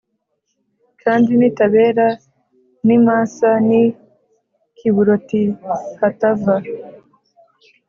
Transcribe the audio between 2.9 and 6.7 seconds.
i Masa n i Kiburotihatava